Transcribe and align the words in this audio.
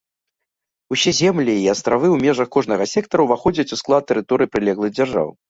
Усе 0.95 1.11
землі 1.17 1.53
і 1.65 1.67
астравы 1.73 2.07
ў 2.09 2.31
межах 2.31 2.47
кожнага 2.57 2.89
сектара 2.95 3.21
ўваходзяць 3.27 3.69
у 3.79 3.81
склад 3.83 4.09
тэрыторый 4.15 4.53
прылеглых 4.57 4.91
дзяржаў. 4.99 5.33